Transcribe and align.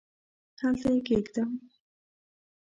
هلته 0.61 0.87
یې 0.93 0.99
کښېږدم؟؟ 1.05 1.49